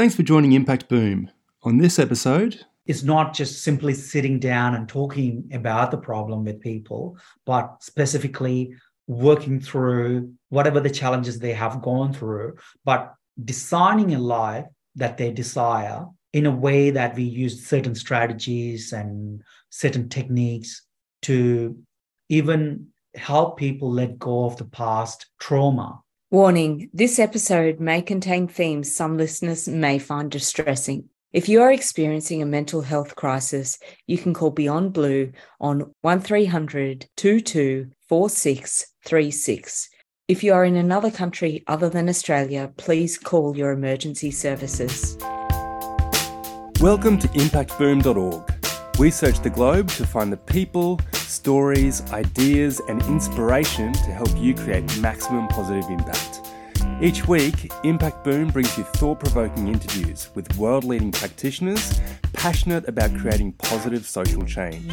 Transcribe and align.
Thanks 0.00 0.14
for 0.14 0.22
joining 0.22 0.52
Impact 0.52 0.88
Boom. 0.88 1.30
On 1.62 1.76
this 1.76 1.98
episode, 1.98 2.64
it's 2.86 3.02
not 3.02 3.34
just 3.34 3.62
simply 3.62 3.92
sitting 3.92 4.38
down 4.38 4.74
and 4.74 4.88
talking 4.88 5.46
about 5.52 5.90
the 5.90 5.98
problem 5.98 6.42
with 6.42 6.58
people, 6.58 7.18
but 7.44 7.76
specifically 7.82 8.74
working 9.08 9.60
through 9.60 10.32
whatever 10.48 10.80
the 10.80 10.88
challenges 10.88 11.38
they 11.38 11.52
have 11.52 11.82
gone 11.82 12.14
through, 12.14 12.56
but 12.82 13.12
designing 13.44 14.14
a 14.14 14.18
life 14.18 14.64
that 14.94 15.18
they 15.18 15.30
desire 15.30 16.06
in 16.32 16.46
a 16.46 16.50
way 16.50 16.88
that 16.88 17.14
we 17.14 17.24
use 17.24 17.66
certain 17.66 17.94
strategies 17.94 18.94
and 18.94 19.42
certain 19.68 20.08
techniques 20.08 20.80
to 21.20 21.76
even 22.30 22.86
help 23.16 23.58
people 23.58 23.92
let 23.92 24.18
go 24.18 24.46
of 24.46 24.56
the 24.56 24.64
past 24.64 25.26
trauma. 25.38 26.00
Warning 26.32 26.90
this 26.94 27.18
episode 27.18 27.80
may 27.80 28.02
contain 28.02 28.46
themes 28.46 28.94
some 28.94 29.16
listeners 29.18 29.66
may 29.66 29.98
find 29.98 30.30
distressing. 30.30 31.08
If 31.32 31.48
you 31.48 31.60
are 31.60 31.72
experiencing 31.72 32.40
a 32.40 32.46
mental 32.46 32.82
health 32.82 33.16
crisis, 33.16 33.80
you 34.06 34.16
can 34.16 34.32
call 34.32 34.52
Beyond 34.52 34.92
Blue 34.92 35.32
on 35.60 35.92
1300 36.02 37.08
22 37.16 37.90
4636. 38.08 39.88
If 40.28 40.44
you 40.44 40.52
are 40.52 40.64
in 40.64 40.76
another 40.76 41.10
country 41.10 41.64
other 41.66 41.88
than 41.88 42.08
Australia, 42.08 42.72
please 42.76 43.18
call 43.18 43.56
your 43.56 43.72
emergency 43.72 44.30
services. 44.30 45.16
Welcome 46.80 47.18
to 47.18 47.26
impactboom.org. 47.26 48.98
We 49.00 49.10
search 49.10 49.40
the 49.40 49.50
globe 49.50 49.88
to 49.88 50.06
find 50.06 50.32
the 50.32 50.36
people, 50.36 51.00
stories, 51.30 52.02
ideas, 52.12 52.80
and 52.88 53.02
inspiration 53.02 53.92
to 53.92 54.12
help 54.12 54.30
you 54.36 54.54
create 54.54 54.84
maximum 55.00 55.48
positive 55.48 55.88
impact. 55.88 56.40
Each 57.00 57.26
week, 57.26 57.70
Impact 57.84 58.24
Boom 58.24 58.48
brings 58.48 58.76
you 58.76 58.84
thought 58.84 59.20
provoking 59.20 59.68
interviews 59.68 60.28
with 60.34 60.54
world 60.56 60.84
leading 60.84 61.12
practitioners 61.12 61.98
passionate 62.34 62.88
about 62.88 63.16
creating 63.16 63.52
positive 63.52 64.06
social 64.06 64.44
change. 64.44 64.92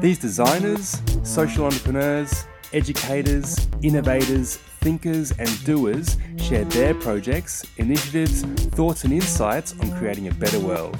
These 0.00 0.18
designers, 0.18 1.00
social 1.22 1.64
entrepreneurs, 1.64 2.44
educators, 2.72 3.66
innovators, 3.82 4.56
thinkers, 4.80 5.32
and 5.38 5.64
doers 5.64 6.16
share 6.36 6.64
their 6.66 6.94
projects, 6.94 7.64
initiatives, 7.76 8.42
thoughts, 8.74 9.04
and 9.04 9.12
insights 9.12 9.72
on 9.80 9.90
creating 9.98 10.28
a 10.28 10.34
better 10.34 10.58
world. 10.58 10.98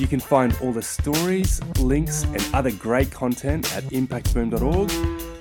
You 0.00 0.06
can 0.06 0.18
find 0.18 0.56
all 0.62 0.72
the 0.72 0.80
stories, 0.80 1.62
links, 1.78 2.22
and 2.22 2.42
other 2.54 2.70
great 2.70 3.10
content 3.10 3.76
at 3.76 3.84
impactboom.org. 3.84 4.90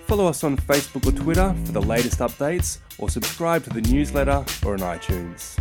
Follow 0.05 0.27
us 0.27 0.43
on 0.43 0.57
Facebook 0.57 1.07
or 1.07 1.17
Twitter 1.17 1.55
for 1.63 1.71
the 1.71 1.81
latest 1.81 2.19
updates, 2.19 2.80
or 2.97 3.09
subscribe 3.09 3.63
to 3.63 3.69
the 3.69 3.80
newsletter 3.80 4.43
or 4.65 4.73
on 4.73 4.80
iTunes. 4.80 5.57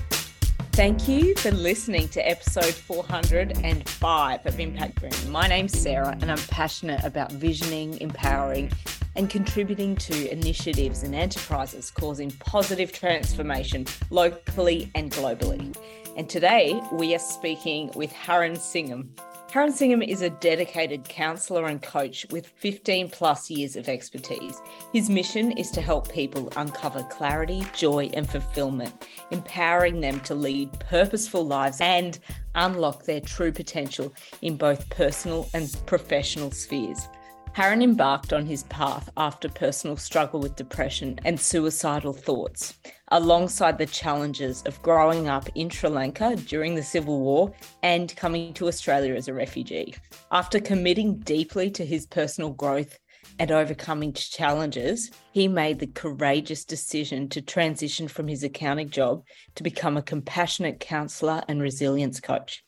Thank 0.72 1.06
you 1.06 1.36
for 1.36 1.52
listening 1.52 2.08
to 2.08 2.28
episode 2.28 2.74
405 2.74 4.46
of 4.46 4.58
Impact 4.58 5.00
Boom. 5.00 5.30
My 5.30 5.46
name's 5.46 5.78
Sarah, 5.78 6.19
and 6.20 6.28
I'm 6.28 6.38
passionate 6.48 7.04
about 7.04 7.30
visioning, 7.30 8.00
empowering, 8.00 8.72
and 9.14 9.30
contributing 9.30 9.94
to 9.94 10.32
initiatives 10.32 11.04
and 11.04 11.14
enterprises 11.14 11.92
causing 11.92 12.32
positive 12.32 12.92
transformation 12.92 13.86
locally 14.10 14.91
and 14.96 15.12
globally. 15.12 15.76
And 16.19 16.28
today 16.28 16.83
we 16.91 17.14
are 17.14 17.20
speaking 17.20 17.92
with 17.94 18.11
Haran 18.11 18.56
Singham. 18.56 19.11
Haran 19.52 19.72
Singham 19.72 20.02
is 20.02 20.20
a 20.20 20.30
dedicated 20.30 21.05
counsellor 21.05 21.66
and 21.66 21.80
coach 21.80 22.27
with 22.33 22.48
15 22.48 23.10
plus 23.10 23.48
years 23.48 23.77
of 23.77 23.88
expertise. 23.88 24.60
His 24.92 25.08
mission 25.08 25.52
is 25.52 25.70
to 25.70 25.80
help 25.80 26.12
people 26.12 26.52
uncover 26.56 27.05
clarity, 27.05 27.64
joy, 27.72 28.10
and 28.14 28.28
fulfillment, 28.28 29.06
empowering 29.30 30.00
them 30.00 30.19
to 30.22 30.34
lead 30.34 30.72
purposeful 30.80 31.47
lives 31.47 31.80
and 31.80 32.19
unlock 32.56 33.05
their 33.05 33.20
true 33.20 33.53
potential 33.53 34.12
in 34.42 34.56
both 34.56 34.91
personal 34.91 35.48
and 35.55 35.72
professional 35.86 36.50
spheres. 36.50 37.08
Haran 37.52 37.82
embarked 37.82 38.32
on 38.32 38.46
his 38.46 38.62
path 38.64 39.10
after 39.16 39.48
personal 39.48 39.97
struggle 39.97 40.38
with 40.41 40.56
depression 40.56 41.19
and 41.25 41.41
suicidal 41.41 42.12
thoughts, 42.12 42.78
alongside 43.09 43.78
the 43.78 43.86
challenges 43.86 44.62
of 44.62 44.81
growing 44.82 45.28
up 45.28 45.48
in 45.54 45.69
Sri 45.69 45.91
Lanka 45.91 46.37
during 46.37 46.75
the 46.75 46.82
Civil 46.82 47.20
War 47.20 47.53
and 47.82 48.14
coming 48.16 48.54
to 48.54 48.69
Australia 48.69 49.14
as 49.14 49.28
a 49.28 49.34
refugee. 49.34 49.94
After 50.31 50.60
committing 50.60 51.19
deeply 51.19 51.70
to 51.72 51.84
his 51.84 52.06
personal 52.06 52.50
growth 52.50 52.98
and 53.41 53.50
overcoming 53.50 54.12
challenges, 54.12 55.10
he 55.32 55.48
made 55.48 55.78
the 55.78 55.87
courageous 55.88 56.64
decision 56.64 57.28
to 57.31 57.42
transition 57.42 58.08
from 58.08 58.28
his 58.28 58.44
accounting 58.44 58.91
job 58.91 59.25
to 59.56 59.62
become 59.62 59.97
a 59.97 60.03
compassionate 60.03 60.81
counsellor 60.81 61.42
and 61.48 61.60
resilience 61.60 62.20
coach. 62.20 62.64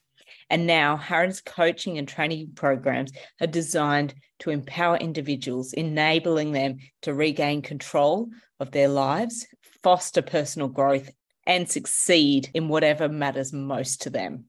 And 0.50 0.66
now, 0.66 0.96
Haran's 0.96 1.40
coaching 1.40 1.96
and 1.96 2.08
training 2.08 2.50
programs 2.56 3.12
are 3.40 3.46
designed 3.46 4.14
to 4.40 4.50
empower 4.50 4.96
individuals, 4.96 5.72
enabling 5.72 6.50
them 6.52 6.78
to 7.02 7.14
regain 7.14 7.62
control 7.62 8.28
of 8.58 8.72
their 8.72 8.88
lives, 8.88 9.46
foster 9.82 10.22
personal 10.22 10.68
growth, 10.68 11.08
and 11.46 11.70
succeed 11.70 12.50
in 12.52 12.68
whatever 12.68 13.08
matters 13.08 13.52
most 13.52 14.02
to 14.02 14.10
them. 14.10 14.46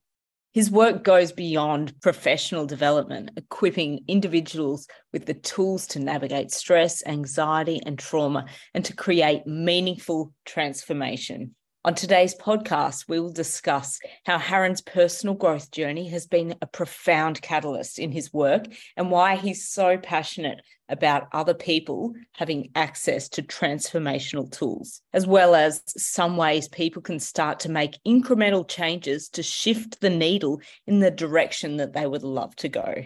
His 0.54 0.70
work 0.70 1.04
goes 1.04 1.32
beyond 1.32 2.02
professional 2.02 2.66
development, 2.66 3.32
equipping 3.38 4.04
individuals 4.10 4.86
with 5.14 5.26
the 5.26 5.34
tools 5.34 5.88
to 5.88 6.00
navigate 6.00 6.52
stress, 6.52 7.02
anxiety, 7.06 7.80
and 7.86 7.98
trauma 7.98 8.46
and 8.74 8.84
to 8.84 8.94
create 8.94 9.48
meaningful 9.48 10.34
transformation. 10.46 11.56
On 11.84 11.96
today's 11.96 12.36
podcast, 12.36 13.10
we 13.10 13.20
will 13.20 13.32
discuss 13.32 14.00
how 14.24 14.38
Haran's 14.38 14.82
personal 14.82 15.34
growth 15.34 15.72
journey 15.72 16.10
has 16.10 16.28
been 16.28 16.54
a 16.62 16.68
profound 16.68 17.42
catalyst 17.42 17.98
in 17.98 18.12
his 18.12 18.32
work 18.32 18.66
and 18.96 19.10
why 19.10 19.36
he's 19.36 19.68
so 19.68 19.98
passionate 19.98 20.62
about 20.90 21.28
other 21.32 21.56
people 21.56 22.14
having 22.34 22.70
access 22.76 23.30
to 23.30 23.42
transformational 23.42 24.52
tools, 24.52 25.02
as 25.12 25.26
well 25.26 25.56
as 25.56 25.82
some 25.98 26.38
ways 26.38 26.68
people 26.68 27.02
can 27.02 27.20
start 27.20 27.62
to 27.62 27.72
make 27.72 27.98
incremental 28.08 28.68
changes 28.68 29.30
to 29.30 29.42
shift 29.42 30.02
the 30.02 30.10
needle 30.12 30.62
in 30.86 31.00
the 31.00 31.10
direction 31.10 31.78
that 31.78 31.94
they 31.94 32.06
would 32.06 32.24
love 32.24 32.56
to 32.58 32.70
go. 32.70 33.04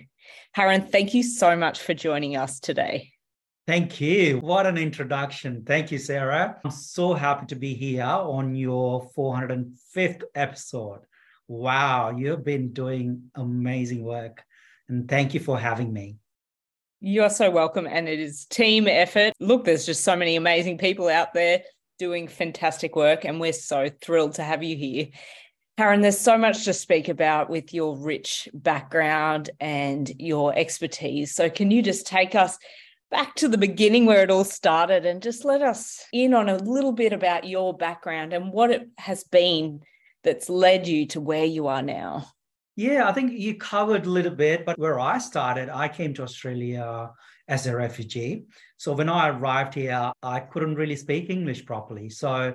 Haran, 0.52 0.82
thank 0.82 1.14
you 1.14 1.24
so 1.24 1.56
much 1.56 1.80
for 1.80 1.94
joining 1.94 2.36
us 2.36 2.60
today. 2.60 3.15
Thank 3.68 4.00
you. 4.00 4.40
What 4.42 4.68
an 4.68 4.78
introduction. 4.78 5.64
Thank 5.66 5.92
you, 5.92 5.98
Sarah. 5.98 6.60
I'm 6.64 6.70
so 6.70 7.16
happy 7.16 7.48
to 7.48 7.56
be 7.56 7.74
here 7.74 8.04
on 8.04 8.54
your 8.54 9.10
405th 9.18 10.22
episode. 10.36 11.00
Wow, 11.48 12.12
you've 12.16 12.44
been 12.44 12.74
doing 12.74 13.32
amazing 13.34 14.04
work. 14.04 14.44
And 14.88 15.10
thank 15.10 15.34
you 15.34 15.40
for 15.40 15.58
having 15.58 15.92
me. 15.92 16.18
You're 17.02 17.32
so 17.32 17.50
welcome. 17.50 17.88
And 17.88 18.08
it 18.08 18.20
is 18.20 18.46
team 18.46 18.88
effort. 18.88 19.34
Look, 19.40 19.66
there's 19.66 19.88
just 19.88 20.04
so 20.04 20.16
many 20.16 20.36
amazing 20.36 20.78
people 20.78 21.08
out 21.08 21.34
there 21.34 21.64
doing 21.98 22.28
fantastic 22.28 22.96
work. 22.96 23.26
And 23.26 23.40
we're 23.40 23.52
so 23.52 23.90
thrilled 24.00 24.36
to 24.36 24.44
have 24.44 24.62
you 24.62 24.76
here. 24.76 25.08
Haran, 25.80 26.02
there's 26.02 26.20
so 26.20 26.38
much 26.38 26.66
to 26.66 26.74
speak 26.74 27.10
about 27.10 27.50
with 27.50 27.74
your 27.74 27.98
rich 27.98 28.48
background 28.54 29.50
and 29.60 30.12
your 30.20 30.56
expertise. 30.56 31.34
So, 31.34 31.50
can 31.50 31.70
you 31.70 31.82
just 31.82 32.08
take 32.08 32.34
us 32.34 32.58
back 33.12 33.36
to 33.36 33.48
the 33.48 33.58
beginning 33.58 34.06
where 34.06 34.24
it 34.24 34.32
all 34.32 34.44
started 34.44 35.06
and 35.06 35.22
just 35.22 35.46
let 35.46 35.62
us 35.62 36.04
in 36.12 36.34
on 36.34 36.50
a 36.50 36.58
little 36.58 36.92
bit 36.92 37.14
about 37.14 37.48
your 37.48 37.76
background 37.76 38.34
and 38.34 38.52
what 38.52 38.72
it 38.72 38.90
has 38.98 39.24
been 39.24 39.82
that's 40.24 40.50
led 40.50 40.88
you 40.88 41.06
to 41.08 41.22
where 41.22 41.46
you 41.46 41.68
are 41.68 41.82
now. 41.82 42.28
Yeah, 42.76 43.08
I 43.08 43.14
think 43.14 43.32
you 43.32 43.56
covered 43.56 44.06
a 44.06 44.10
little 44.10 44.36
bit, 44.36 44.66
but 44.66 44.78
where 44.78 45.00
I 45.00 45.18
started, 45.20 45.70
I 45.70 45.88
came 45.88 46.14
to 46.16 46.24
Australia 46.24 47.12
as 47.48 47.68
a 47.68 47.76
refugee. 47.76 48.46
So 48.78 48.94
when 48.94 49.08
I 49.08 49.30
arrived 49.30 49.76
here, 49.76 50.12
I 50.22 50.40
couldn't 50.40 50.76
really 50.76 50.96
speak 50.96 51.30
English 51.30 51.66
properly. 51.66 52.10
So 52.10 52.54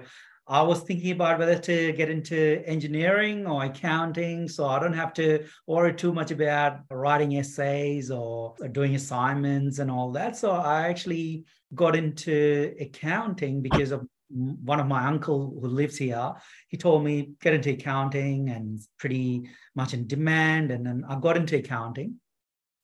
I 0.50 0.62
was 0.62 0.81
thinking 0.81 1.12
about 1.12 1.38
whether 1.38 1.56
to 1.56 1.93
get 1.93 2.11
into 2.11 2.61
engineering 2.66 3.47
or 3.47 3.66
accounting, 3.66 4.49
so 4.49 4.66
I 4.66 4.80
don't 4.80 4.95
have 4.95 5.15
to 5.15 5.45
worry 5.69 5.95
too 5.95 6.13
much 6.13 6.33
about 6.33 6.80
writing 6.91 7.36
essays 7.36 8.10
or 8.10 8.57
doing 8.72 8.97
assignments 8.97 9.78
and 9.78 9.89
all 9.89 10.10
that. 10.10 10.36
So 10.36 10.51
I 10.51 10.89
actually 10.89 11.45
got 11.72 11.95
into 11.95 12.74
accounting 12.80 13.63
because 13.63 13.92
of 13.92 14.04
one 14.28 14.80
of 14.80 14.89
my 14.89 15.07
uncle 15.07 15.57
who 15.60 15.69
lives 15.69 15.97
here. 15.97 16.33
He 16.66 16.77
told 16.77 17.04
me 17.04 17.30
get 17.41 17.54
into 17.54 17.71
accounting 17.71 18.51
and 18.51 18.80
pretty 18.98 19.48
much 19.77 19.95
in 19.95 20.09
demand, 20.09 20.72
and 20.72 20.84
then 20.84 21.04
I 21.09 21.15
got 21.21 21.36
into 21.36 21.59
accounting. 21.59 22.16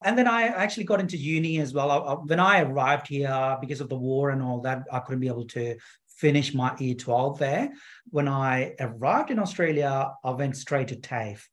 And 0.05 0.17
then 0.17 0.29
I 0.29 0.49
actually 0.49 0.85
got 0.85 1.01
into 1.01 1.17
uni 1.17 1.59
as 1.59 1.73
well. 1.73 1.91
I, 1.91 2.13
when 2.13 2.39
I 2.39 2.61
arrived 2.61 3.09
here, 3.09 3.57
because 3.61 3.81
of 3.81 3.89
the 3.89 3.97
war 3.97 4.31
and 4.31 4.43
all 4.43 4.61
that, 4.61 4.85
I 4.93 5.01
couldn't 5.01 5.21
be 5.21 5.27
able 5.27 5.47
to 5.47 5.77
finish 6.17 6.55
my 6.55 6.75
year 6.79 6.95
12 6.95 7.39
there. 7.39 7.73
When 8.11 8.29
I 8.29 8.75
arrived 8.81 9.31
in 9.31 9.39
Australia, 9.39 10.11
I 10.25 10.31
went 10.31 10.57
straight 10.57 10.89
to 10.89 10.97
TAFE. 10.97 11.47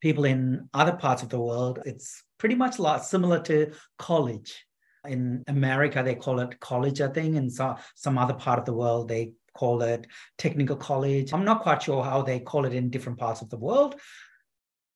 People 0.00 0.24
in 0.24 0.68
other 0.74 0.92
parts 0.92 1.22
of 1.22 1.30
the 1.30 1.40
world, 1.40 1.80
it's 1.86 2.22
pretty 2.38 2.54
much 2.54 2.78
like 2.78 3.02
similar 3.02 3.40
to 3.40 3.72
college. 3.98 4.64
In 5.06 5.44
America, 5.46 6.02
they 6.04 6.14
call 6.14 6.40
it 6.40 6.60
college, 6.60 7.00
I 7.00 7.08
think, 7.08 7.36
and 7.36 7.52
so 7.52 7.76
some 7.94 8.18
other 8.18 8.34
part 8.34 8.58
of 8.58 8.64
the 8.64 8.74
world 8.74 9.08
they 9.08 9.32
call 9.54 9.80
it 9.82 10.06
technical 10.36 10.76
college. 10.76 11.32
I'm 11.32 11.44
not 11.44 11.62
quite 11.62 11.82
sure 11.82 12.04
how 12.04 12.22
they 12.22 12.40
call 12.40 12.66
it 12.66 12.74
in 12.74 12.90
different 12.90 13.18
parts 13.18 13.40
of 13.40 13.48
the 13.48 13.56
world. 13.56 13.98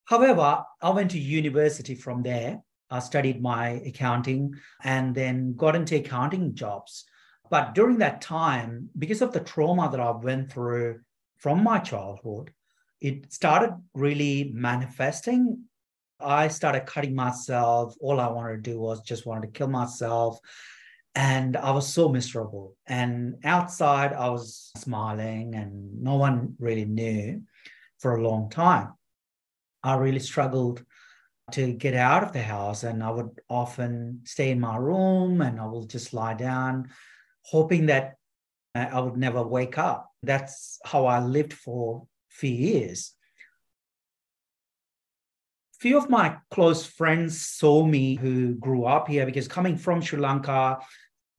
However, 0.05 0.63
I 0.81 0.89
went 0.91 1.11
to 1.11 1.19
university 1.19 1.95
from 1.95 2.21
there. 2.21 2.61
I 2.89 2.99
studied 2.99 3.41
my 3.41 3.81
accounting 3.85 4.53
and 4.83 5.15
then 5.15 5.55
got 5.55 5.75
into 5.75 5.95
accounting 5.95 6.53
jobs. 6.53 7.05
But 7.51 7.75
during 7.75 7.97
that 7.97 8.21
time, 8.21 8.89
because 8.97 9.21
of 9.21 9.33
the 9.33 9.41
trauma 9.41 9.89
that 9.91 9.99
I 9.99 10.09
went 10.11 10.51
through 10.51 11.01
from 11.37 11.63
my 11.63 11.79
childhood, 11.79 12.53
it 13.01 13.33
started 13.33 13.75
really 13.93 14.51
manifesting. 14.55 15.65
I 16.19 16.47
started 16.47 16.85
cutting 16.85 17.13
myself. 17.13 17.93
All 17.99 18.21
I 18.21 18.29
wanted 18.29 18.63
to 18.63 18.71
do 18.71 18.79
was 18.79 19.01
just 19.01 19.25
wanted 19.25 19.47
to 19.47 19.57
kill 19.57 19.67
myself. 19.67 20.39
And 21.13 21.57
I 21.57 21.71
was 21.71 21.93
so 21.93 22.07
miserable. 22.07 22.77
And 22.87 23.35
outside, 23.43 24.13
I 24.13 24.29
was 24.29 24.71
smiling, 24.77 25.55
and 25.55 26.01
no 26.01 26.15
one 26.15 26.55
really 26.57 26.85
knew 26.85 27.41
for 27.99 28.15
a 28.15 28.23
long 28.23 28.49
time. 28.49 28.93
I 29.83 29.95
really 29.95 30.19
struggled 30.19 30.85
to 31.51 31.73
get 31.73 31.95
out 31.95 32.23
of 32.23 32.31
the 32.31 32.41
house, 32.41 32.83
and 32.83 33.03
I 33.03 33.09
would 33.09 33.41
often 33.49 34.21
stay 34.23 34.51
in 34.51 34.59
my 34.61 34.77
room 34.77 35.41
and 35.41 35.59
I 35.59 35.65
will 35.65 35.85
just 35.85 36.13
lie 36.13 36.35
down, 36.35 36.89
hoping 37.43 37.87
that 37.87 38.15
uh, 38.75 38.87
I 38.91 38.99
would 38.99 39.17
never 39.17 39.43
wake 39.43 39.77
up. 39.77 40.09
That's 40.23 40.79
how 40.85 41.05
I 41.05 41.19
lived 41.19 41.53
for 41.53 42.07
few 42.29 42.51
years. 42.51 43.13
Few 45.79 45.97
of 45.97 46.09
my 46.09 46.37
close 46.51 46.85
friends 46.85 47.41
saw 47.41 47.85
me 47.85 48.15
who 48.15 48.53
grew 48.53 48.85
up 48.85 49.07
here 49.07 49.25
because 49.25 49.47
coming 49.47 49.77
from 49.77 49.99
Sri 49.99 50.19
Lanka, 50.19 50.77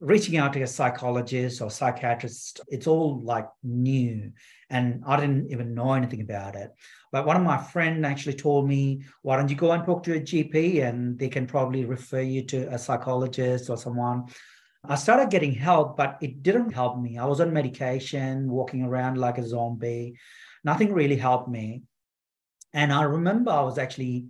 reaching 0.00 0.36
out 0.36 0.52
to 0.52 0.62
a 0.62 0.66
psychologist 0.66 1.62
or 1.62 1.70
psychiatrist, 1.70 2.60
it's 2.66 2.88
all 2.88 3.20
like 3.22 3.46
new. 3.62 4.32
And 4.68 5.04
I 5.06 5.20
didn't 5.20 5.52
even 5.52 5.74
know 5.74 5.92
anything 5.92 6.22
about 6.22 6.56
it. 6.56 6.72
But 7.12 7.24
one 7.24 7.36
of 7.36 7.44
my 7.44 7.56
friends 7.56 8.04
actually 8.04 8.34
told 8.34 8.66
me, 8.66 9.04
why 9.22 9.36
don't 9.36 9.48
you 9.48 9.54
go 9.54 9.70
and 9.70 9.84
talk 9.84 10.02
to 10.04 10.16
a 10.16 10.20
GP 10.20 10.82
and 10.82 11.16
they 11.16 11.28
can 11.28 11.46
probably 11.46 11.84
refer 11.84 12.20
you 12.20 12.42
to 12.46 12.74
a 12.74 12.78
psychologist 12.78 13.70
or 13.70 13.76
someone. 13.76 14.24
I 14.84 14.96
started 14.96 15.30
getting 15.30 15.54
help, 15.54 15.96
but 15.96 16.18
it 16.20 16.42
didn't 16.42 16.72
help 16.72 16.98
me. 16.98 17.16
I 17.16 17.24
was 17.24 17.40
on 17.40 17.52
medication, 17.52 18.50
walking 18.50 18.82
around 18.82 19.16
like 19.16 19.38
a 19.38 19.46
zombie. 19.46 20.16
Nothing 20.64 20.92
really 20.92 21.16
helped 21.16 21.48
me. 21.48 21.82
And 22.72 22.92
I 22.92 23.02
remember 23.02 23.52
I 23.52 23.62
was 23.62 23.78
actually 23.78 24.26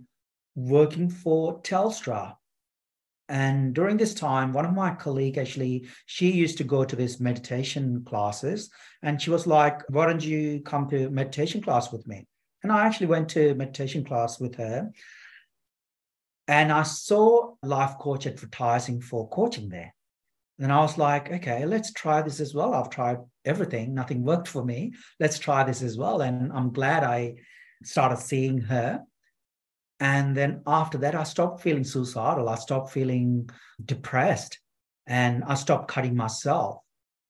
working 0.55 1.09
for 1.09 1.59
Telstra. 1.61 2.35
And 3.29 3.73
during 3.73 3.97
this 3.97 4.13
time, 4.13 4.53
one 4.53 4.65
of 4.65 4.73
my 4.73 4.93
colleagues 4.93 5.39
actually, 5.39 5.87
she 6.05 6.29
used 6.31 6.59
to 6.59 6.63
go 6.63 6.83
to 6.85 6.95
these 6.95 7.19
meditation 7.19 8.03
classes. 8.05 8.69
And 9.01 9.19
she 9.19 9.31
was 9.31 9.47
like, 9.47 9.81
why 9.89 10.05
don't 10.05 10.23
you 10.23 10.61
come 10.61 10.87
to 10.89 11.09
meditation 11.09 11.61
class 11.61 11.91
with 11.91 12.05
me? 12.05 12.27
And 12.61 12.71
I 12.71 12.85
actually 12.85 13.07
went 13.07 13.29
to 13.29 13.55
meditation 13.55 14.03
class 14.03 14.39
with 14.39 14.55
her. 14.55 14.91
And 16.47 16.71
I 16.71 16.83
saw 16.83 17.55
life 17.63 17.97
coach 17.99 18.27
advertising 18.27 19.01
for 19.01 19.27
coaching 19.29 19.69
there. 19.69 19.95
And 20.59 20.71
I 20.71 20.79
was 20.79 20.97
like, 20.97 21.31
okay, 21.31 21.65
let's 21.65 21.91
try 21.93 22.21
this 22.21 22.39
as 22.39 22.53
well. 22.53 22.73
I've 22.73 22.89
tried 22.89 23.17
everything, 23.43 23.93
nothing 23.93 24.23
worked 24.23 24.47
for 24.47 24.63
me. 24.63 24.93
Let's 25.19 25.39
try 25.39 25.63
this 25.63 25.81
as 25.81 25.97
well. 25.97 26.21
And 26.21 26.51
I'm 26.53 26.71
glad 26.71 27.03
I 27.03 27.35
started 27.83 28.19
seeing 28.19 28.59
her. 28.59 29.01
And 29.99 30.35
then 30.35 30.61
after 30.67 30.97
that, 30.99 31.15
I 31.15 31.23
stopped 31.23 31.61
feeling 31.61 31.83
suicidal. 31.83 32.49
I 32.49 32.55
stopped 32.55 32.91
feeling 32.91 33.49
depressed 33.83 34.59
and 35.07 35.43
I 35.45 35.55
stopped 35.55 35.87
cutting 35.87 36.15
myself. 36.15 36.77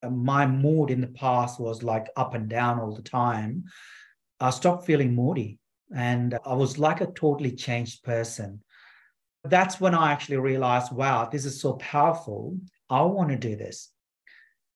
My 0.10 0.46
mood 0.46 0.92
in 0.92 1.00
the 1.00 1.08
past 1.08 1.60
was 1.60 1.81
like 1.81 2.08
up 2.18 2.34
and 2.34 2.50
down 2.50 2.80
all 2.80 2.94
the 2.94 3.02
time. 3.02 3.64
I 4.40 4.50
stopped 4.50 4.86
feeling 4.86 5.16
moody 5.16 5.60
and 5.96 6.38
I 6.46 6.54
was 6.56 6.78
like 6.78 7.00
a 7.00 7.12
totally 7.12 7.52
changed 7.52 8.04
person. 8.04 8.62
That's 9.46 9.80
when 9.80 9.94
I 9.94 10.12
actually 10.12 10.38
realized, 10.38 10.92
wow, 10.92 11.30
this 11.31 11.46
is 11.46 11.62
so 11.62 11.74
powerful. 11.74 12.58
I 12.94 13.01
want 13.01 13.30
to 13.30 13.36
do 13.36 13.56
this. 13.56 13.90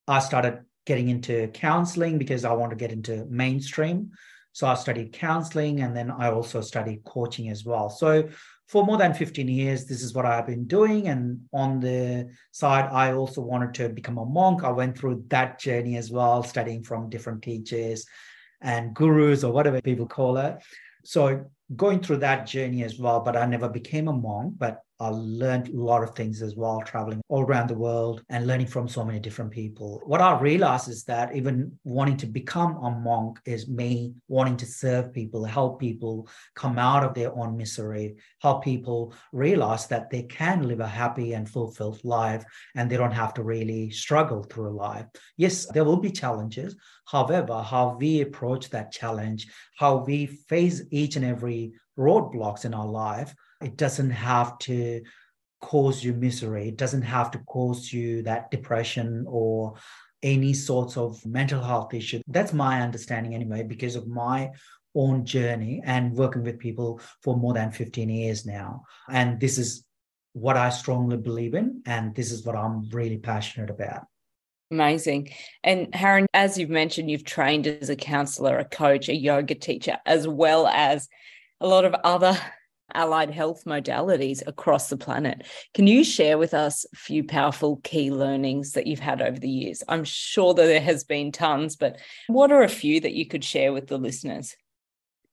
I 0.08 0.20
started 0.20 0.66
getting 0.88 1.10
into 1.10 1.50
counseling 1.50 2.18
because 2.18 2.46
I 2.46 2.54
want 2.54 2.72
to 2.72 2.76
get 2.76 2.92
into 2.92 3.26
mainstream. 3.30 4.12
So 4.54 4.66
I 4.66 4.74
studied 4.74 5.14
counseling 5.14 5.82
and 5.82 5.96
then 5.96 6.10
I 6.10 6.32
also 6.32 6.62
studied 6.62 7.04
coaching 7.04 7.50
as 7.50 7.64
well. 7.64 7.92
So 7.92 8.28
for 8.70 8.84
more 8.84 8.98
than 8.98 9.14
15 9.14 9.48
years, 9.48 9.86
this 9.86 10.02
is 10.02 10.16
what 10.16 10.26
I've 10.26 10.48
been 10.48 10.66
doing. 10.66 11.10
And 11.10 11.42
on 11.54 11.80
the 11.80 12.32
side, 12.52 12.90
I 12.92 13.14
also 13.14 13.42
wanted 13.42 13.76
to 13.76 13.90
become 13.90 14.18
a 14.18 14.26
monk. 14.26 14.64
I 14.64 14.72
went 14.72 14.98
through 14.98 15.26
that 15.28 15.60
journey 15.60 15.96
as 15.98 16.10
well, 16.10 16.42
studying 16.42 16.82
from 16.82 17.12
different 17.12 17.44
teachers 17.44 18.08
and 18.62 18.96
gurus 18.96 19.44
or 19.44 19.54
whatever 19.54 19.80
people 19.80 20.08
call 20.08 20.38
it. 20.38 20.58
So 21.06 21.46
going 21.76 22.00
through 22.02 22.18
that 22.18 22.48
journey 22.48 22.84
as 22.84 22.98
well, 22.98 23.20
but 23.20 23.38
I 23.38 23.46
never 23.46 23.70
became 23.70 24.08
a 24.08 24.14
monk. 24.14 24.56
But 24.58 24.82
I 25.00 25.10
learned 25.10 25.70
a 25.70 25.80
lot 25.80 26.02
of 26.02 26.16
things 26.16 26.42
as 26.42 26.56
well, 26.56 26.82
traveling 26.82 27.22
all 27.30 27.44
around 27.44 27.70
the 27.70 27.78
world 27.78 28.24
and 28.30 28.48
learning 28.48 28.68
from 28.68 28.88
so 28.88 29.06
many 29.06 29.20
different 29.20 29.52
people. 29.52 30.02
What 30.06 30.22
I 30.22 30.40
realized 30.40 30.90
is 30.90 31.04
that 31.04 31.36
even 31.36 31.78
wanting 31.84 32.18
to 32.18 32.26
become 32.26 32.78
a 32.78 32.90
monk 32.90 33.40
is 33.46 33.68
me 33.68 34.16
wanting 34.28 34.58
to 34.58 34.66
serve 34.66 35.14
people, 35.14 35.46
help 35.46 35.80
people 35.80 36.28
come 36.56 36.80
out 36.80 37.04
of 37.04 37.14
their 37.14 37.32
own 37.38 37.56
misery, 37.56 38.16
help 38.42 38.64
people 38.64 39.14
realize 39.32 39.86
that 39.88 40.10
they 40.10 40.24
can 40.24 40.68
live 40.68 40.80
a 40.80 40.88
happy 40.88 41.34
and 41.34 41.48
fulfilled 41.48 42.02
life 42.04 42.44
and 42.76 42.90
they 42.90 42.98
don't 42.98 43.12
have 43.12 43.36
to 43.36 43.44
really 43.44 43.92
struggle 43.92 44.44
through 44.44 44.76
life. 44.76 45.06
Yes, 45.38 45.68
there 45.68 45.84
will 45.84 45.98
be 45.98 46.12
challenges. 46.12 46.76
However, 47.06 47.62
how 47.62 47.98
we 48.00 48.22
approach 48.22 48.72
that 48.72 48.92
challenge, 48.92 49.48
how 49.78 49.98
we 49.98 50.26
face 50.26 50.82
each 50.92 51.16
and 51.16 51.26
every 51.26 51.74
roadblocks 51.98 52.66
in 52.66 52.74
our 52.74 52.88
life 52.88 53.34
it 53.62 53.78
doesn't 53.78 54.12
have 54.12 54.58
to 54.60 55.02
cause 55.62 56.04
you 56.04 56.14
misery. 56.14 56.70
It 56.70 56.78
doesn't 56.78 57.02
have 57.04 57.32
to 57.32 57.40
cause 57.40 57.92
you 57.92 58.22
that 58.24 58.52
depression 58.52 59.26
or 59.28 59.76
any 60.22 60.54
sorts 60.54 60.98
of 60.98 61.24
mental 61.26 61.62
health 61.62 61.94
issue. 61.94 62.22
That's 62.28 62.54
my 62.54 62.82
understanding 62.82 63.34
anyway, 63.34 63.64
because 63.64 63.96
of 63.96 64.08
my 64.08 64.52
own 64.96 65.26
journey 65.26 65.82
and 65.84 66.14
working 66.14 66.44
with 66.44 66.60
people 66.60 67.02
for 67.22 67.38
more 67.38 67.54
than 67.54 67.72
15 67.72 68.10
years 68.10 68.46
now. 68.46 68.84
And 69.10 69.40
this 69.40 69.58
is 69.58 69.86
what 70.34 70.58
I 70.58 70.70
strongly 70.70 71.18
believe 71.18 71.54
in. 71.54 71.82
And 71.86 72.16
this 72.16 72.32
is 72.32 72.46
what 72.46 72.56
I'm 72.56 72.90
really 72.90 73.18
passionate 73.18 73.70
about. 73.70 74.06
Amazing. 74.70 75.30
And 75.64 75.94
Haran, 75.96 76.28
as 76.34 76.58
you've 76.58 76.70
mentioned, 76.70 77.10
you've 77.10 77.24
trained 77.24 77.68
as 77.68 77.90
a 77.90 77.96
counselor, 77.96 78.58
a 78.58 78.66
coach, 78.66 79.08
a 79.08 79.16
yoga 79.16 79.56
teacher, 79.56 79.98
as 80.06 80.28
well 80.28 80.68
as 80.68 81.08
a 81.62 81.68
lot 81.68 81.86
of 81.86 81.94
other 82.04 82.38
allied 82.94 83.30
health 83.30 83.66
modalities 83.66 84.42
across 84.48 84.90
the 84.90 84.98
planet. 84.98 85.46
Can 85.74 85.88
you 85.88 86.04
share 86.04 86.38
with 86.38 86.54
us 86.54 86.86
a 86.94 86.96
few 86.96 87.24
powerful 87.24 87.78
key 87.84 88.12
learnings 88.12 88.72
that 88.74 88.88
you've 88.88 89.00
had 89.00 89.22
over 89.22 89.38
the 89.38 89.50
years? 89.50 89.84
I'm 89.88 90.04
sure 90.04 90.54
that 90.54 90.66
there 90.66 90.82
has 90.82 91.04
been 91.04 91.32
tons, 91.32 91.76
but 91.76 91.98
what 92.28 92.52
are 92.52 92.64
a 92.64 92.70
few 92.70 93.02
that 93.02 93.14
you 93.14 93.28
could 93.28 93.44
share 93.44 93.74
with 93.74 93.88
the 93.88 93.98
listeners? 93.98 94.56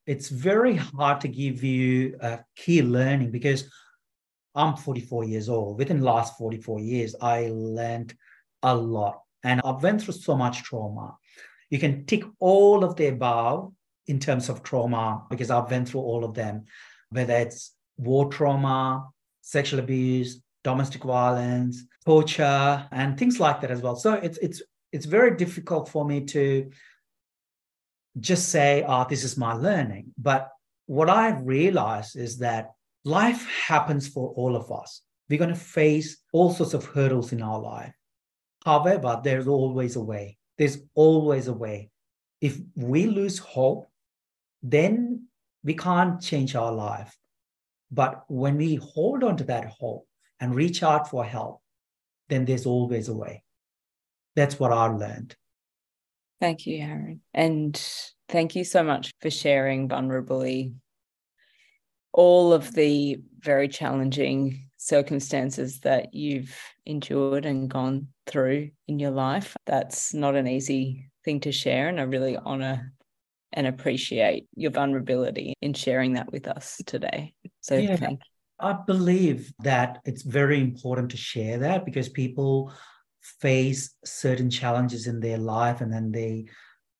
It's 0.05 0.29
very 0.29 0.75
hard 0.75 1.21
to 1.21 1.27
give 1.27 1.63
you 1.63 2.17
a 2.21 2.39
key 2.55 2.81
learning 2.81 3.31
because 3.31 3.71
I'm 4.53 4.75
44 4.75 5.23
years 5.23 5.49
old. 5.49 5.77
Within 5.77 5.99
the 5.99 6.05
last 6.05 6.37
44 6.37 6.79
years, 6.79 7.15
I 7.21 7.49
learned 7.51 8.13
a 8.61 8.75
lot 8.75 9.21
and 9.43 9.61
I've 9.63 9.81
went 9.81 10.01
through 10.01 10.15
so 10.15 10.35
much 10.35 10.63
trauma. 10.63 11.15
You 11.69 11.79
can 11.79 12.05
tick 12.05 12.23
all 12.39 12.83
of 12.83 12.95
the 12.95 13.07
above 13.07 13.73
in 14.07 14.19
terms 14.19 14.49
of 14.49 14.63
trauma 14.63 15.23
because 15.29 15.49
I've 15.49 15.69
been 15.69 15.85
through 15.85 16.01
all 16.01 16.23
of 16.23 16.33
them 16.33 16.65
whether 17.09 17.33
it's 17.33 17.73
war 17.97 18.29
trauma, 18.29 19.07
sexual 19.41 19.79
abuse, 19.79 20.41
domestic 20.63 21.03
violence, 21.03 21.83
torture, 22.05 22.87
and 22.91 23.17
things 23.17 23.39
like 23.39 23.61
that 23.61 23.71
as 23.71 23.81
well. 23.81 23.95
So 23.95 24.13
it's 24.13 24.37
it's 24.39 24.61
it's 24.91 25.05
very 25.05 25.35
difficult 25.35 25.89
for 25.89 26.05
me 26.05 26.25
to 26.25 26.69
just 28.19 28.49
say, 28.49 28.83
oh, 28.87 29.05
this 29.09 29.23
is 29.23 29.37
my 29.37 29.53
learning. 29.53 30.13
But 30.17 30.49
what 30.85 31.09
I 31.09 31.37
realize 31.39 32.15
is 32.15 32.37
that 32.39 32.71
life 33.03 33.45
happens 33.67 34.07
for 34.07 34.29
all 34.35 34.55
of 34.55 34.71
us. 34.71 35.01
We're 35.29 35.39
going 35.39 35.49
to 35.49 35.55
face 35.55 36.17
all 36.31 36.53
sorts 36.53 36.73
of 36.73 36.85
hurdles 36.85 37.33
in 37.33 37.41
our 37.41 37.59
life. 37.59 37.93
However, 38.63 39.19
there's 39.23 39.47
always 39.47 39.95
a 39.95 40.01
way. 40.01 40.37
There's 40.57 40.77
always 40.93 41.47
a 41.47 41.53
way. 41.53 41.89
If 42.41 42.57
we 42.75 43.07
lose 43.07 43.37
hope, 43.37 43.89
then 44.71 45.27
we 45.63 45.75
can't 45.75 46.21
change 46.21 46.55
our 46.55 46.71
life. 46.71 47.15
But 47.91 48.23
when 48.27 48.57
we 48.57 48.75
hold 48.75 49.23
on 49.23 49.37
to 49.37 49.43
that 49.45 49.65
hope 49.79 50.07
and 50.39 50.55
reach 50.55 50.81
out 50.81 51.09
for 51.09 51.23
help, 51.23 51.61
then 52.29 52.45
there's 52.45 52.65
always 52.65 53.07
a 53.07 53.15
way. 53.15 53.43
That's 54.35 54.59
what 54.59 54.71
I 54.71 54.87
learned. 54.87 55.35
Thank 56.41 56.65
you, 56.65 56.81
Haran. 56.81 57.21
And 57.33 57.81
thank 58.27 58.55
you 58.55 58.63
so 58.63 58.83
much 58.83 59.11
for 59.21 59.29
sharing 59.29 59.87
vulnerably 59.87 60.73
all 62.11 62.51
of 62.51 62.73
the 62.73 63.17
very 63.39 63.67
challenging 63.67 64.69
circumstances 64.77 65.79
that 65.81 66.13
you've 66.13 66.55
endured 66.85 67.45
and 67.45 67.69
gone 67.69 68.07
through 68.25 68.71
in 68.87 68.99
your 68.99 69.11
life. 69.11 69.55
That's 69.65 70.13
not 70.13 70.35
an 70.35 70.47
easy 70.47 71.11
thing 71.23 71.39
to 71.41 71.51
share. 71.51 71.87
And 71.87 71.99
I 71.99 72.03
really 72.03 72.37
honor 72.37 72.93
and 73.55 73.65
appreciate 73.65 74.47
your 74.55 74.71
vulnerability 74.71 75.55
in 75.61 75.73
sharing 75.73 76.13
that 76.13 76.31
with 76.31 76.47
us 76.47 76.81
today. 76.85 77.33
So 77.61 77.75
yeah, 77.75 77.95
thank 77.95 78.19
you. 78.19 78.31
I 78.59 78.73
believe 78.73 79.51
that 79.63 79.99
it's 80.05 80.21
very 80.21 80.61
important 80.61 81.11
to 81.11 81.17
share 81.17 81.57
that 81.59 81.85
because 81.85 82.09
people 82.09 82.71
face 83.41 83.95
certain 84.03 84.49
challenges 84.49 85.07
in 85.07 85.19
their 85.19 85.37
life 85.37 85.81
and 85.81 85.91
then 85.91 86.11
they 86.11 86.45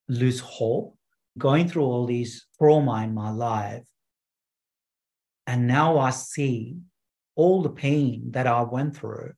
lose 0.07 0.39
hope. 0.39 0.97
Going 1.37 1.67
through 1.67 1.83
all 1.83 2.05
these 2.05 2.47
trauma 2.57 3.03
in 3.03 3.13
my 3.13 3.29
life, 3.29 3.83
and 5.45 5.67
now 5.67 5.97
I 5.97 6.11
see 6.11 6.77
all 7.35 7.61
the 7.61 7.69
pain 7.69 8.31
that 8.31 8.47
I 8.47 8.61
went 8.61 8.95
through. 8.95 9.33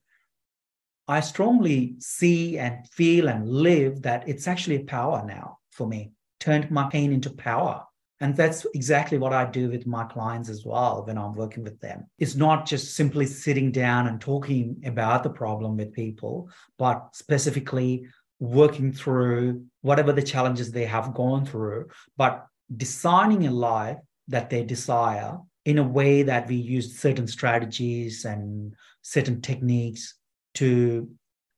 I 1.07 1.21
strongly 1.21 1.95
see 1.99 2.59
and 2.59 2.87
feel 2.89 3.27
and 3.29 3.47
live 3.49 4.03
that 4.03 4.29
it's 4.29 4.47
actually 4.47 4.75
a 4.75 4.83
power 4.83 5.25
now 5.25 5.57
for 5.71 5.87
me. 5.87 6.11
Turned 6.39 6.69
my 6.71 6.89
pain 6.89 7.11
into 7.11 7.29
power. 7.29 7.83
And 8.19 8.35
that's 8.35 8.65
exactly 8.73 9.19
what 9.19 9.33
I 9.33 9.45
do 9.45 9.69
with 9.69 9.85
my 9.85 10.03
clients 10.05 10.49
as 10.49 10.65
well 10.65 11.03
when 11.05 11.17
I'm 11.17 11.33
working 11.33 11.63
with 11.63 11.79
them. 11.79 12.07
It's 12.17 12.35
not 12.35 12.65
just 12.65 12.95
simply 12.95 13.27
sitting 13.27 13.71
down 13.71 14.07
and 14.07 14.19
talking 14.19 14.81
about 14.85 15.23
the 15.23 15.29
problem 15.29 15.77
with 15.77 15.93
people, 15.93 16.49
but 16.79 17.09
specifically 17.13 18.07
working 18.39 18.91
through 18.91 19.65
whatever 19.81 20.11
the 20.13 20.21
challenges 20.21 20.71
they 20.71 20.85
have 20.85 21.13
gone 21.13 21.45
through, 21.45 21.87
but 22.17 22.45
designing 22.75 23.45
a 23.47 23.51
life 23.51 23.97
that 24.27 24.49
they 24.49 24.63
desire 24.63 25.37
in 25.65 25.77
a 25.77 25.83
way 25.83 26.23
that 26.23 26.47
we 26.47 26.55
use 26.55 26.99
certain 26.99 27.27
strategies 27.27 28.25
and 28.25 28.73
certain 29.01 29.41
techniques 29.41 30.15
to 30.55 31.09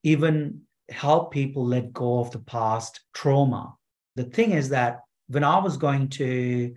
even 0.04 0.62
help 0.90 1.32
people 1.32 1.66
let 1.66 1.94
go 1.94 2.20
of 2.20 2.32
the 2.32 2.40
past 2.40 3.02
trauma. 3.14 3.74
The 4.16 4.24
thing 4.24 4.51
is 4.51 4.70
that 4.70 5.00
when 5.28 5.44
I 5.44 5.60
was 5.60 5.78
going 5.78 6.10
to 6.10 6.74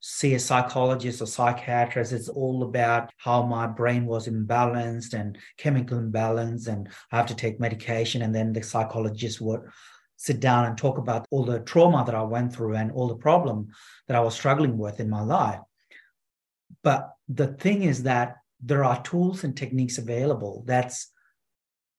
see 0.00 0.34
a 0.34 0.38
psychologist 0.38 1.22
or 1.22 1.26
psychiatrist, 1.26 2.12
it's 2.12 2.28
all 2.28 2.62
about 2.62 3.10
how 3.16 3.42
my 3.42 3.66
brain 3.66 4.04
was 4.04 4.28
imbalanced 4.28 5.14
and 5.14 5.38
chemical 5.56 5.98
imbalance, 5.98 6.66
and 6.66 6.88
I 7.10 7.16
have 7.16 7.26
to 7.26 7.34
take 7.34 7.58
medication. 7.58 8.22
And 8.22 8.34
then 8.34 8.52
the 8.52 8.62
psychologist 8.62 9.40
would 9.40 9.62
sit 10.16 10.40
down 10.40 10.66
and 10.66 10.76
talk 10.76 10.98
about 10.98 11.26
all 11.30 11.44
the 11.44 11.60
trauma 11.60 12.04
that 12.04 12.14
I 12.14 12.22
went 12.22 12.54
through 12.54 12.76
and 12.76 12.92
all 12.92 13.08
the 13.08 13.16
problem 13.16 13.68
that 14.06 14.16
I 14.16 14.20
was 14.20 14.34
struggling 14.34 14.78
with 14.78 15.00
in 15.00 15.08
my 15.08 15.22
life. 15.22 15.60
But 16.82 17.10
the 17.28 17.48
thing 17.48 17.82
is 17.82 18.02
that 18.02 18.36
there 18.62 18.84
are 18.84 19.02
tools 19.02 19.44
and 19.44 19.56
techniques 19.56 19.98
available 19.98 20.64
that's 20.66 21.10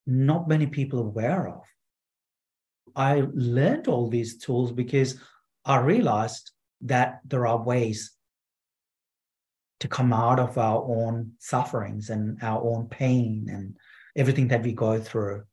not 0.07 0.47
many 0.47 0.67
people 0.67 0.99
aware 0.99 1.47
of. 1.47 1.61
I 2.95 3.23
learned 3.33 3.87
all 3.87 4.09
these 4.09 4.37
tools 4.37 4.71
because 4.71 5.19
I 5.65 5.79
realized 5.79 6.51
that 6.81 7.19
there 7.25 7.47
are 7.47 7.61
ways 7.61 8.11
to 9.79 9.87
come 9.87 10.13
out 10.13 10.39
of 10.39 10.57
our 10.57 10.83
own 10.83 11.33
sufferings 11.39 12.09
and 12.09 12.37
our 12.41 12.61
own 12.63 12.87
pain 12.87 13.47
and 13.49 13.75
everything 14.15 14.47
that 14.47 14.63
we 14.63 14.71
go 14.71 14.99
through. 14.99 15.43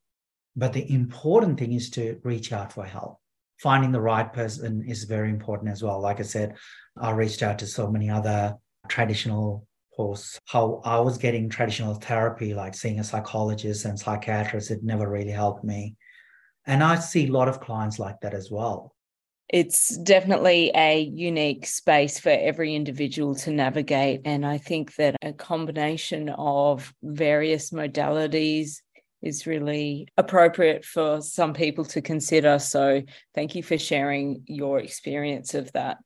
But 0.55 0.73
the 0.73 0.91
important 0.93 1.59
thing 1.59 1.73
is 1.73 1.91
to 1.91 2.21
reach 2.23 2.53
out 2.53 2.73
for 2.73 2.85
help. 2.85 3.19
Finding 3.59 3.93
the 3.93 4.01
right 4.01 4.33
person 4.33 4.85
is 4.87 5.05
very 5.05 5.31
important 5.31 5.71
as 5.71 5.83
well. 5.83 6.01
Like 6.01 6.21
I 6.21 6.25
said, 6.25 6.57
I 6.97 7.11
reached 7.11 7.43
out 7.43 7.59
to 7.61 7.67
so 7.67 7.91
many 7.91 8.11
other 8.11 8.57
traditional 8.89 9.67
posts, 9.97 10.39
how 10.47 10.81
I 10.85 11.01
was 11.01 11.19
getting 11.19 11.49
traditional 11.49 11.95
therapy, 11.95 12.55
like 12.55 12.75
seeing 12.75 12.99
a 12.99 13.05
psychologist 13.05 13.85
and 13.85 13.99
psychiatrist, 13.99 14.71
it 14.71 14.83
never 14.83 15.09
really 15.09 15.31
helped 15.31 15.65
me. 15.65 15.97
And 16.66 16.83
I 16.83 16.97
see 16.97 17.26
a 17.26 17.33
lot 17.33 17.49
of 17.49 17.61
clients 17.61 17.99
like 17.99 18.21
that 18.21 18.35
as 18.35 18.50
well 18.50 18.95
it's 19.52 19.99
definitely 19.99 20.71
a 20.75 21.02
unique 21.02 21.66
space 21.66 22.19
for 22.19 22.31
every 22.31 22.75
individual 22.75 23.35
to 23.35 23.50
navigate. 23.50 24.23
And 24.25 24.47
I 24.47 24.57
think 24.57 24.95
that 24.97 25.14
a 25.23 25.35
combination 25.35 26.31
of 26.31 26.92
various 27.02 27.71
modalities 27.71 28.78
is 29.21 29.47
really 29.47 30.09
appropriate 30.16 30.87
for 30.87 31.21
some 31.21 31.52
people 31.52 31.85
to 31.85 32.00
consider. 32.00 32.59
So, 32.59 33.02
thank 33.35 33.54
you 33.54 33.62
for 33.62 33.78
sharing 33.78 34.42
your 34.47 34.81
experience 34.81 35.54
of 35.54 35.71
that. 35.73 35.99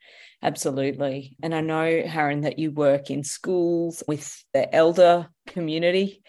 Absolutely. 0.43 1.37
And 1.43 1.55
I 1.55 1.61
know, 1.61 2.03
Haran, 2.05 2.43
that 2.43 2.59
you 2.59 2.73
work 2.73 3.11
in 3.11 3.23
schools 3.25 4.03
with 4.09 4.45
the 4.53 4.73
elder 4.75 5.29
community 5.47 6.23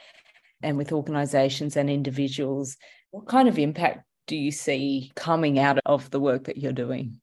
and 0.62 0.78
with 0.78 0.94
organizations 0.94 1.76
and 1.76 1.90
individuals. 1.90 2.78
What 3.12 3.28
kind 3.28 3.50
of 3.50 3.60
impact 3.60 4.07
do 4.28 4.36
you 4.36 4.52
see 4.52 5.12
coming 5.16 5.58
out 5.58 5.80
of 5.86 6.12
the 6.12 6.20
work 6.20 6.44
that 6.44 6.58
you're 6.58 6.74
doing? 6.74 7.20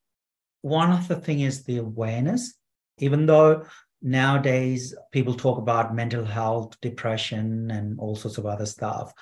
One 0.63 0.91
of 0.91 1.07
the 1.07 1.17
thing 1.17 1.41
is 1.41 1.63
the 1.63 1.77
awareness. 1.77 2.55
Even 2.99 3.27
though 3.27 3.65
nowadays 4.03 4.95
people 5.13 5.35
talk 5.35 5.59
about 5.59 5.95
mental 5.95 6.25
health, 6.25 6.81
depression, 6.81 7.71
and 7.71 7.99
all 8.01 8.17
sorts 8.17 8.39
of 8.39 8.47
other 8.47 8.67
stuff, 8.67 9.13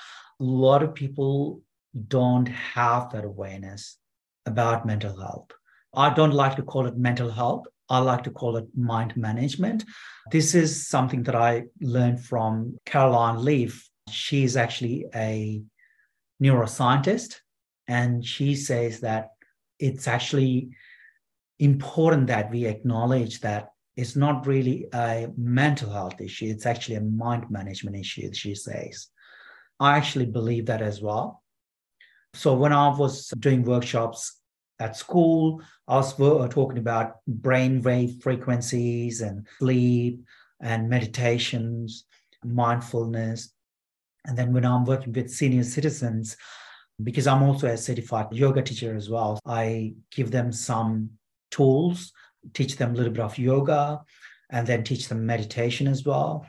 a 0.40 0.44
lot 0.44 0.82
of 0.82 0.94
people 0.94 1.60
don't 2.08 2.46
have 2.46 3.10
that 3.10 3.24
awareness 3.24 3.98
about 4.46 4.86
mental 4.86 5.18
health. 5.18 5.50
I 5.94 6.14
don't 6.14 6.32
like 6.32 6.56
to 6.56 6.62
call 6.62 6.86
it 6.86 6.96
mental 6.96 7.30
health. 7.30 7.66
I 7.88 7.98
like 7.98 8.22
to 8.24 8.30
call 8.30 8.56
it 8.56 8.66
mind 8.76 9.16
management. 9.16 9.84
This 10.30 10.54
is 10.54 10.86
something 10.88 11.24
that 11.24 11.34
I 11.34 11.64
learned 11.80 12.24
from 12.24 12.78
Caroline 12.86 13.44
Leaf. 13.44 13.88
She's 14.08 14.56
actually 14.56 15.06
a 15.14 15.62
neuroscientist 16.42 17.36
and 17.92 18.24
she 18.24 18.54
says 18.54 19.00
that 19.00 19.32
it's 19.78 20.08
actually 20.08 20.70
important 21.58 22.26
that 22.28 22.50
we 22.50 22.64
acknowledge 22.64 23.40
that 23.40 23.68
it's 23.96 24.16
not 24.16 24.46
really 24.46 24.86
a 24.94 25.28
mental 25.36 25.90
health 25.90 26.18
issue, 26.18 26.46
it's 26.46 26.64
actually 26.64 26.96
a 26.96 27.02
mind 27.02 27.50
management 27.50 27.96
issue, 27.96 28.32
she 28.32 28.54
says. 28.54 29.08
I 29.78 29.98
actually 29.98 30.24
believe 30.38 30.64
that 30.66 30.80
as 30.80 31.02
well. 31.02 31.42
So 32.32 32.54
when 32.54 32.72
I 32.72 32.88
was 32.88 33.28
doing 33.38 33.62
workshops 33.62 34.40
at 34.80 34.96
school, 34.96 35.60
I 35.86 35.96
was 35.96 36.18
uh, 36.18 36.48
talking 36.48 36.78
about 36.78 37.16
brain 37.26 37.82
wave 37.82 38.22
frequencies 38.22 39.20
and 39.20 39.46
sleep 39.58 40.24
and 40.62 40.88
meditations, 40.88 42.06
mindfulness. 42.42 43.52
And 44.24 44.38
then 44.38 44.54
when 44.54 44.64
I'm 44.64 44.86
working 44.86 45.12
with 45.12 45.30
senior 45.30 45.64
citizens, 45.64 46.38
because 47.02 47.26
I'm 47.26 47.42
also 47.42 47.68
a 47.68 47.76
certified 47.76 48.32
yoga 48.32 48.62
teacher 48.62 48.94
as 48.94 49.08
well. 49.08 49.38
I 49.46 49.94
give 50.10 50.30
them 50.30 50.52
some 50.52 51.10
tools, 51.50 52.12
teach 52.54 52.76
them 52.76 52.92
a 52.92 52.94
little 52.94 53.12
bit 53.12 53.22
of 53.22 53.38
yoga, 53.38 54.00
and 54.50 54.66
then 54.66 54.84
teach 54.84 55.08
them 55.08 55.26
meditation 55.26 55.86
as 55.88 56.04
well. 56.04 56.46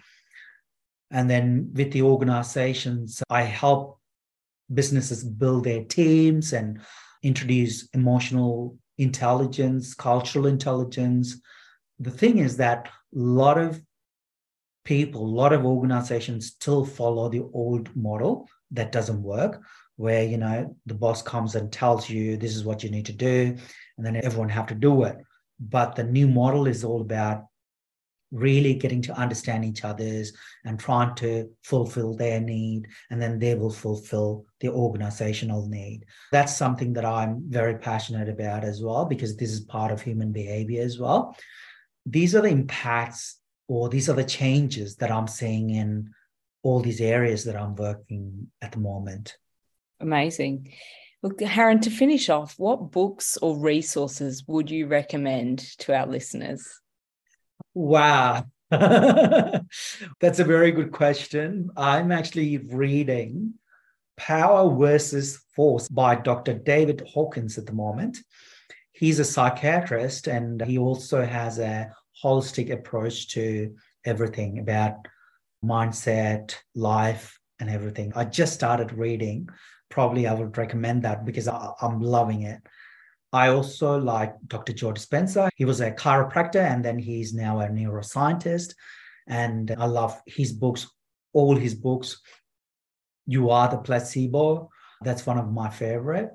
And 1.12 1.30
then 1.30 1.72
with 1.74 1.92
the 1.92 2.02
organizations, 2.02 3.22
I 3.30 3.44
help 3.44 4.00
businesses 4.74 5.24
build 5.24 5.66
their 5.66 5.84
teams 5.84 6.54
and 6.54 6.82
introduce 7.22 7.88
emotional 7.90 8.78
intelligence, 8.98 9.94
cultural 9.94 10.48
intelligence. 10.48 11.40
The 12.00 12.12
thing 12.12 12.40
is 12.40 12.58
that 12.58 12.88
a 12.88 12.90
lot 13.12 13.58
of 13.58 13.82
people, 14.84 15.26
a 15.26 15.36
lot 15.42 15.54
of 15.54 15.66
organizations 15.66 16.48
still 16.48 16.86
follow 16.86 17.30
the 17.30 17.44
old 17.54 17.96
model 17.96 18.50
that 18.72 18.92
doesn't 18.92 19.22
work 19.22 19.64
where 20.04 20.24
you 20.24 20.38
know 20.38 20.76
the 20.86 20.94
boss 20.94 21.22
comes 21.22 21.56
and 21.56 21.72
tells 21.72 22.10
you 22.10 22.36
this 22.36 22.58
is 22.58 22.66
what 22.66 22.84
you 22.84 22.90
need 22.92 23.06
to 23.06 23.14
do 23.14 23.56
and 23.98 24.06
then 24.06 24.18
everyone 24.18 24.50
have 24.50 24.68
to 24.68 24.76
do 24.76 25.04
it. 25.04 25.18
But 25.62 25.96
the 25.96 26.04
new 26.04 26.28
model 26.28 26.68
is 26.68 26.84
all 26.84 27.00
about 27.00 27.46
really 28.32 28.74
getting 28.74 29.02
to 29.04 29.14
understand 29.14 29.64
each 29.64 29.86
other's 29.86 30.34
and 30.66 30.78
trying 30.78 31.16
to 31.16 31.50
fulfill 31.64 32.16
their 32.16 32.42
need 32.42 32.88
and 33.12 33.22
then 33.22 33.40
they 33.40 33.56
will 33.56 33.72
fulfill 33.72 34.46
the 34.60 34.68
organizational 34.68 35.68
need. 35.70 36.04
That's 36.34 36.58
something 36.58 36.92
that 36.94 37.06
i'm 37.06 37.44
very 37.48 37.78
passionate 37.78 38.28
about 38.28 38.66
as 38.66 38.82
well 38.82 39.06
because 39.06 39.38
this 39.38 39.52
is 39.52 39.62
part 39.62 39.92
of 39.92 40.02
human 40.02 40.34
behavior 40.34 40.84
as 40.84 41.00
well. 41.00 41.38
These 42.06 42.36
are 42.36 42.42
the 42.42 42.50
impacts 42.50 43.40
or 43.70 43.88
these 43.88 44.10
are 44.10 44.20
the 44.22 44.32
changes 44.42 44.98
that 44.98 45.12
i'm 45.12 45.28
seeing 45.28 45.70
in 45.70 46.10
all 46.64 46.82
these 46.82 47.02
areas 47.02 47.46
that 47.46 47.56
i'm 47.56 47.76
working 47.76 48.48
at 48.62 48.72
the 48.74 48.80
moment 48.80 49.38
Amazing. 50.04 50.70
Look, 51.22 51.42
Haran, 51.42 51.80
to 51.80 51.90
finish 51.90 52.28
off, 52.30 52.56
what 52.58 52.92
books 52.92 53.38
or 53.38 53.58
resources 53.58 54.44
would 54.48 54.70
you 54.70 54.88
recommend 54.88 55.60
to 55.80 55.96
our 55.96 56.06
listeners? 56.06 56.82
Wow. 57.74 58.46
That's 58.70 60.40
a 60.40 60.44
very 60.44 60.72
good 60.72 60.92
question. 60.92 61.70
I'm 61.78 62.12
actually 62.12 62.58
reading 62.58 63.54
Power 64.18 64.76
versus 64.78 65.42
Force 65.56 65.88
by 65.88 66.16
Dr. 66.16 66.56
David 66.56 67.02
Hawkins 67.08 67.58
at 67.58 67.66
the 67.66 67.72
moment. 67.72 68.18
He's 68.92 69.20
a 69.20 69.26
psychiatrist 69.26 70.28
and 70.28 70.62
he 70.62 70.78
also 70.78 71.26
has 71.26 71.60
a 71.60 71.92
holistic 72.22 72.72
approach 72.72 73.30
to 73.30 73.74
everything 74.04 74.60
about 74.60 74.96
mindset, 75.64 76.56
life, 76.76 77.40
and 77.62 77.70
everything. 77.70 78.12
I 78.16 78.26
just 78.26 78.54
started 78.54 78.92
reading 78.92 79.48
probably 79.94 80.26
I 80.26 80.34
would 80.34 80.58
recommend 80.58 81.04
that 81.04 81.24
because 81.24 81.48
I, 81.48 81.72
am 81.84 82.02
loving 82.02 82.42
it. 82.42 82.60
I 83.32 83.50
also 83.50 84.00
like 84.00 84.34
Dr. 84.48 84.74
Joe 84.74 84.92
Dispenza. 84.92 85.50
He 85.56 85.66
was 85.66 85.82
a 85.82 85.92
chiropractor 85.92 86.64
and 86.64 86.84
then 86.84 86.98
he's 86.98 87.32
now 87.34 87.60
a 87.60 87.68
neuroscientist. 87.68 88.74
And 89.28 89.70
I 89.78 89.86
love 89.86 90.20
his 90.26 90.52
books, 90.52 90.92
all 91.32 91.56
his 91.56 91.76
books. 91.76 92.20
You 93.28 93.52
Are 93.52 93.70
the 93.70 93.78
Placebo. 93.78 94.70
That's 95.02 95.28
one 95.28 95.38
of 95.38 95.52
my 95.52 95.70
favorite. 95.70 96.32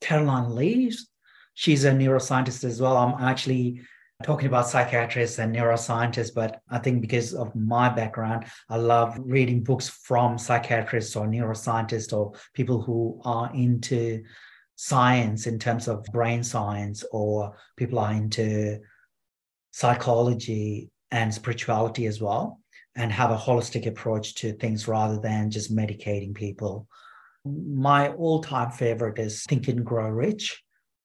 Caroline 0.00 0.54
Leaf's. 0.54 1.08
She's 1.54 1.84
a 1.84 1.92
neuroscientist 1.92 2.64
as 2.64 2.80
well. 2.80 2.96
I'm 2.96 3.22
actually 3.22 3.82
talking 4.22 4.46
about 4.46 4.68
psychiatrists 4.68 5.38
and 5.38 5.54
neuroscientists, 5.54 6.34
but 6.34 6.60
I 6.70 6.78
think 6.78 7.00
because 7.00 7.34
of 7.34 7.54
my 7.54 7.88
background, 7.88 8.46
I 8.68 8.76
love 8.76 9.18
reading 9.20 9.62
books 9.62 9.88
from 9.88 10.38
psychiatrists 10.38 11.16
or 11.16 11.26
neuroscientists 11.26 12.12
or 12.12 12.32
people 12.54 12.80
who 12.80 13.20
are 13.24 13.50
into 13.54 14.22
science 14.76 15.46
in 15.46 15.58
terms 15.58 15.88
of 15.88 16.04
brain 16.06 16.42
science 16.42 17.04
or 17.12 17.56
people 17.76 17.98
are 17.98 18.12
into 18.12 18.80
psychology 19.70 20.90
and 21.10 21.32
spirituality 21.32 22.06
as 22.06 22.20
well 22.20 22.60
and 22.96 23.12
have 23.12 23.30
a 23.30 23.36
holistic 23.36 23.86
approach 23.86 24.34
to 24.34 24.52
things 24.52 24.88
rather 24.88 25.18
than 25.18 25.50
just 25.50 25.74
medicating 25.74 26.34
people. 26.34 26.86
My 27.44 28.10
all 28.10 28.42
time 28.42 28.70
favorite 28.70 29.18
is 29.18 29.44
Think 29.44 29.68
and 29.68 29.84
Grow 29.84 30.08
Rich. 30.08 30.62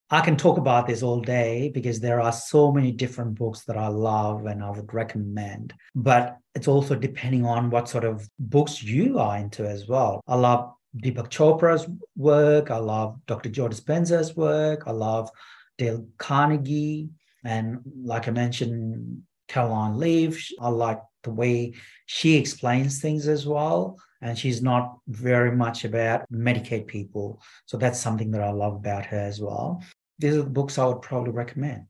I 0.10 0.22
can 0.22 0.38
talk 0.38 0.58
about 0.58 0.88
this 0.88 1.04
all 1.04 1.20
day 1.20 1.70
because 1.74 2.00
there 2.00 2.22
are 2.22 2.32
so 2.32 2.72
many 2.72 2.92
different 2.92 3.36
books 3.36 3.66
that 3.66 3.78
I 3.78 3.88
love 3.88 4.46
and 4.46 4.64
I 4.64 4.70
would 4.70 4.94
recommend. 4.94 5.74
But 5.96 6.38
it's 6.56 6.70
also 6.70 6.96
depending 6.96 7.46
on 7.46 7.70
what 7.70 7.90
sort 7.90 8.06
of 8.06 8.28
books 8.40 8.82
you 8.82 9.20
are 9.20 9.38
into 9.38 9.68
as 9.68 9.88
well. 9.88 10.22
I 10.26 10.36
love 10.36 10.74
Deepak 11.04 11.30
Chopra's 11.30 11.88
work. 12.16 12.72
I 12.72 12.78
love 12.78 13.20
Dr. 13.28 13.50
Joe 13.50 13.68
Dispenza's 13.68 14.36
work. 14.36 14.84
I 14.88 14.92
love 14.92 15.30
Dale 15.78 16.06
Carnegie. 16.18 17.10
And 17.44 17.80
like 18.02 18.30
I 18.30 18.32
mentioned, 18.32 19.24
Caroline 19.48 19.98
Leaf. 19.98 20.50
I 20.60 20.70
like 20.70 21.02
the 21.24 21.32
way 21.32 21.74
she 22.06 22.36
explains 22.36 23.02
things 23.02 23.28
as 23.28 23.46
well. 23.46 23.98
And 24.22 24.38
she's 24.38 24.64
not 24.64 24.98
very 25.08 25.52
much 25.52 25.86
about 25.86 26.26
medicate 26.32 26.88
people. 26.88 27.42
So 27.66 27.78
that's 27.78 28.00
something 28.00 28.32
that 28.32 28.42
I 28.42 28.52
love 28.52 28.76
about 28.76 29.06
her 29.06 29.20
as 29.20 29.40
well. 29.40 29.84
These 30.20 30.36
are 30.36 30.44
the 30.44 30.50
books 30.50 30.78
I 30.78 30.86
would 30.86 31.02
probably 31.02 31.32
recommend. 31.32 31.86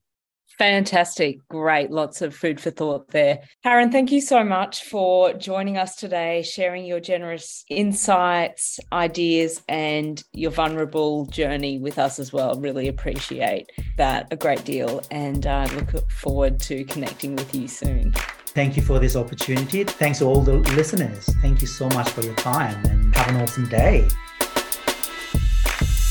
Fantastic. 0.57 1.47
Great. 1.49 1.91
Lots 1.91 2.21
of 2.21 2.35
food 2.35 2.59
for 2.59 2.71
thought 2.71 3.09
there. 3.09 3.41
Haran, 3.63 3.91
thank 3.91 4.11
you 4.11 4.21
so 4.21 4.43
much 4.43 4.85
for 4.85 5.33
joining 5.33 5.77
us 5.77 5.95
today, 5.95 6.41
sharing 6.41 6.83
your 6.83 6.99
generous 6.99 7.63
insights, 7.69 8.79
ideas, 8.91 9.61
and 9.69 10.23
your 10.33 10.49
vulnerable 10.49 11.27
journey 11.27 11.77
with 11.77 11.99
us 11.99 12.17
as 12.17 12.33
well. 12.33 12.59
Really 12.59 12.87
appreciate 12.87 13.69
that 13.97 14.27
a 14.31 14.35
great 14.35 14.65
deal 14.65 15.01
and 15.11 15.45
uh, 15.45 15.67
look 15.75 16.09
forward 16.09 16.59
to 16.61 16.83
connecting 16.85 17.35
with 17.35 17.53
you 17.53 17.67
soon. 17.67 18.13
Thank 18.57 18.75
you 18.75 18.81
for 18.81 18.97
this 18.97 19.15
opportunity. 19.15 19.83
Thanks 19.83 20.19
to 20.19 20.25
all 20.25 20.41
the 20.41 20.57
listeners. 20.73 21.29
Thank 21.43 21.61
you 21.61 21.67
so 21.67 21.87
much 21.89 22.09
for 22.09 22.21
your 22.21 22.35
time 22.35 22.83
and 22.85 23.15
have 23.15 23.27
an 23.27 23.41
awesome 23.41 23.69
day. 23.69 24.07